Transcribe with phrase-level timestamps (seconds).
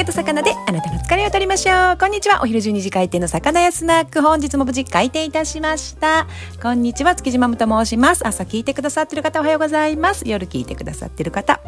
[0.00, 1.98] 酒と魚であなたの疲れを取りましょう。
[1.98, 2.40] こんにちは。
[2.42, 4.22] お昼12時開店の魚屋スナック。
[4.22, 6.26] 本日も無事開店いたしました。
[6.62, 7.14] こんにちは。
[7.14, 8.26] 築地マムと申します。
[8.26, 10.26] 朝聞いてくださってる方おはようございます。
[10.26, 11.60] 夜聞いてくださってる方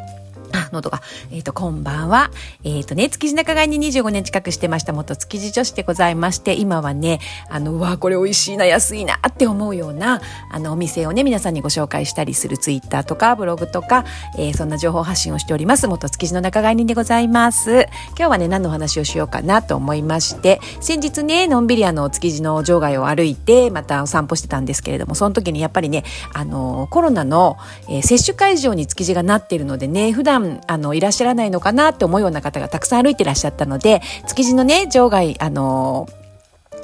[0.73, 2.31] 喉が、えっ、ー、と、こんばんは。
[2.65, 10.21] えっ、ー、とね、築地仲買に25年近くしてました元築地女子でございまして、今はね、あの、うわ、これ美味しいな、安いなって思うような、
[10.51, 14.05] あの、お店をね、皆さんにご紹介したりするツイッターとかブログとか、
[14.39, 15.87] えー、そんな情報発信をしております。
[15.87, 17.87] 元築地の仲買人でございます。
[18.17, 27.59] 今日はね、何の話をしようかなと思いまして、先日ね、のんびりあの、築地の場外を歩いて、またお散歩してたんですけれども、その時にやっぱりね、あの、コロナの、
[27.89, 36.09] えー、接種会場に築地がなっているのでね、普段、あの、いらっしゃらないのかなって思うような方がたくさん歩いてらっしゃったので、築地のね、場外、あの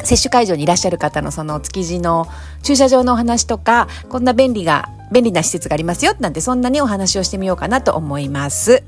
[0.05, 2.27] 接種会場にいらっしゃる方のその築地の
[2.63, 8.85] 駐車場のお話とか、こんな便利が、便利な施設がありますよ、なんてそんなにお話をしてみようかなと思います。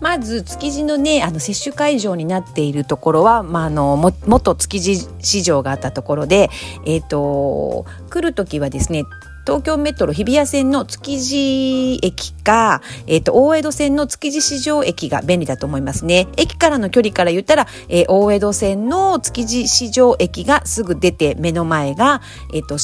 [0.00, 6.50] まず築地のねあの接種会場になっているところは、まあ、あのも元築地市場があったところで、
[6.84, 9.04] えーと来る時はですね
[9.46, 16.26] 東京メトロ日比谷線の築地駅か、えっ、ー、と、大江戸線の築地市場駅が便利だと思いますね。
[16.36, 22.22] 駅からの距離から言ったら、えー、大江戸線の築地市場駅がすぐ出て目の前が、
[22.52, 22.76] えっ、ー、と、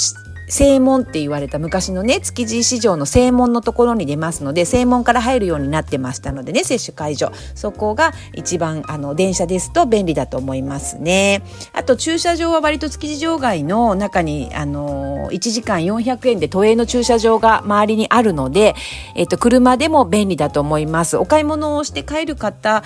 [0.49, 7.33] 正門って言われた昔のね、築地市場の正門のところに出ますので、正門から入るようになってましたのでね、接種会場。
[7.55, 11.43] そこが一番、あの、電車ですと便利だと思いますね。
[11.73, 18.75] あと、駐車場は割と築地場外の中に、あの、1時間400円で都営の駐車場が周りにあるので、
[19.15, 21.17] えっと、車でも便利だと思います。
[21.17, 22.83] お買い物をして帰る方、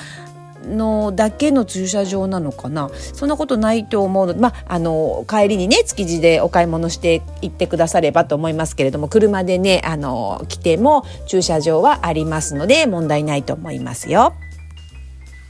[0.67, 2.91] のだけの駐車場なのかな？
[3.15, 14.35] そんなことないと思うので、まあ、あの帰りにね築地でお買い物して行ってくださればと思いますけれども車でねあの来ても駐車場はありますので問題ないと思いますよ。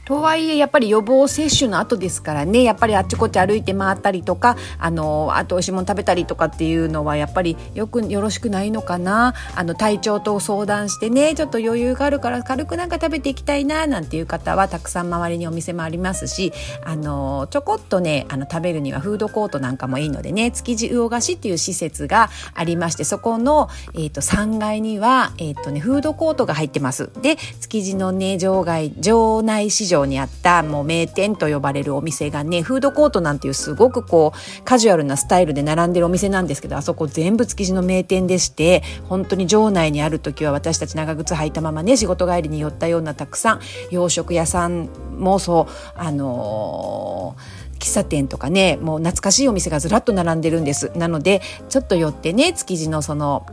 [0.07, 16.53] とはいえやっぱり予防接種の後ですからねやっぱりあっちこっち歩いて回ったりとかあのあと美味しいもの食べたりとかっていうのはやっぱりよくよろしくないのかなあの体調と相談してねちょっと余裕があるから軽くなんか食べていきたいななんていう方はたくさん周りにお店もありますし
[16.85, 27.09] あのちょこっとねあの食べるにはフードコートなんかもいいのでね築地魚菓子っていう施設がありましてそこの、えーと、3階には、えーとね、フードコートが入ってます。
[27.21, 53.45] で築地のね場外場内市場場にあったもう名店と呼ばれるお店がね、フードコートなんていうすごくこうカジュアルなスタイルで並んでるお店なんですけど、あそこ全部築地の名店でして、本当に場内にある時は私たち長靴履いたままね、仕事帰りに寄ったようなたくさん洋食屋さんもそう、あのー喫茶店とかねもう懐かしいお店がずらっと並んでるんですなのでちょっと寄ってね築地のその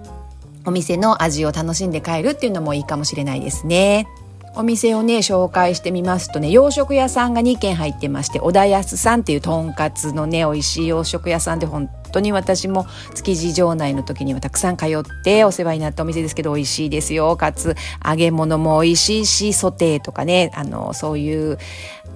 [0.64, 4.08] お店の味を楽しんで帰るっていうのもいいかもしれないですね。
[4.56, 21.58] お店をね紹介してみますとね洋食屋さんが2軒入ってまして小田康さんっていうとんかつのね美味しい洋食屋さんで本当当に私も築地場内の時にはたくさん通ってお世話になったお店ですけど美味しいですよかつ揚げ物も美味しいしソテーとかねあのそういう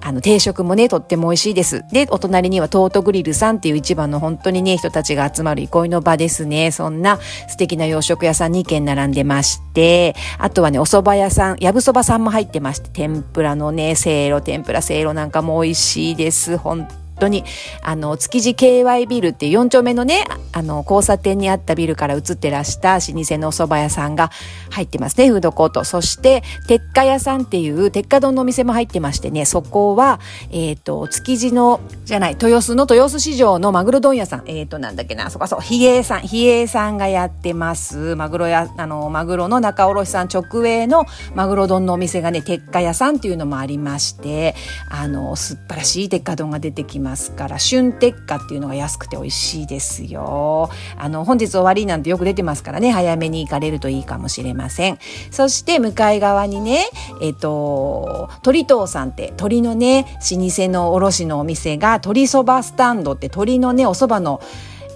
[0.01, 1.83] あの、定食もね、とっても美味しいです。
[1.91, 6.71] で、お隣にはトートグリルさんっていう一番の本当にね、人たちが集まる憩いの場ですね。
[6.71, 16.57] そんな素敵な洋食屋さん2軒並んでまして、あとはね、お蕎麦屋さん、やぶそばさんも入ってまして、天ぷらのね、せいろ、天ぷらせいろなんかも美味しいです。
[16.57, 16.87] 本
[17.19, 17.43] 当に、
[17.83, 24.31] あの、築地 KY ビルっていう4丁目のね、あの、交差点にあったビルから移ってらした老舗のお蕎麦屋さんが
[24.71, 25.83] 入ってますね、フードコート。
[25.83, 30.19] そして、鉄火屋さんっていう鉄火丼のお店も入ってましてね、そこは、
[30.51, 38.15] えっ、ー、と、築地の、じゃない、豊洲の豊洲市場のマグロ丼屋さん、えっ、ー、と、なんだっけな、そこそう、比叡さん、比叡さんがやってます。
[38.15, 44.55] マグロ屋、あの、マグロの仲卸さん直営のマグロ丼のお店がね、鉄火屋さんっていうのもありまして、
[44.89, 47.08] あの、素晴らしい鉄火丼が出てきます。
[47.09, 50.69] ますから春鉄火っていうのが安くて美味しいですよ。
[50.95, 54.99] あの本日終わりなんてよく出てますからね早めに行かれるといいかもしれません。
[55.31, 56.87] そして向かい側にね
[57.21, 64.41] えっと鳥藤さんって鶏のね老舗の卸のお店が鶏そばスタンドって鶏のねお蕎麦の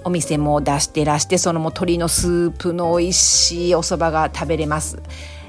[0.06, 5.01] お店も出してらしてそのも鶏のスープの美味しいお蕎麦が食べれます。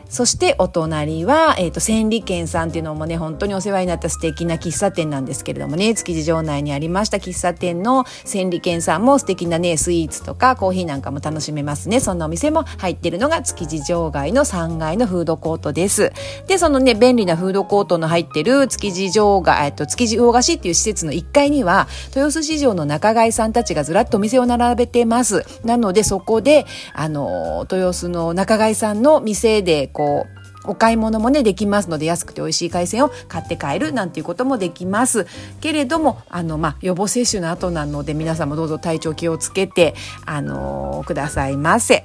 [0.08, 12.00] そしてお隣は、えっ、ー、と、千里軒さんっていうのもね、本当にお世話になった素敵な喫茶店なんですけれどもね、築地場内にありました喫茶店の千里軒さんも素敵なね、スイーツとかコーヒーなんかも楽しめますね。
[12.00, 16.12] そんなお店も入ってるのが築地場外の3階のフードコートです。
[16.46, 25.44] で、そのね、便利なフードコートの入ってる築地場外、えっと、築地魚菓子っていう施設の1階には、豊洲市場の仲買さんたちがずらっとお店を並べてます。
[25.64, 35.26] なので、そこで、あの、豊洲の仲買さんの店で、こう、お買い物もねできますので安くて美味しい海鮮を買って帰るなんていうこともできます
[35.60, 39.94] けれどもあの、まあ、予防接種の後なので皆さんもどうぞ体調気をつけて、
[40.26, 42.04] あのー、くださいませ。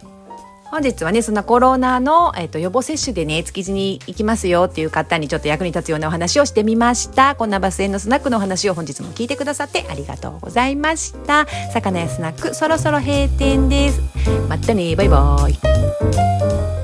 [0.72, 7.34] 本日はね、そんなコロナの、えっ、ー、と、予防接種でね、築地に行きますよっていう方にちょっと役に立つようなお話をしてみました。
[7.34, 11.48] こんなバスへのスナックのお話を本日も聞いてくださってありがとうございました。
[11.74, 14.00] 魚屋スナック、そろそろ閉店です。
[14.48, 16.79] またね、バイバイ。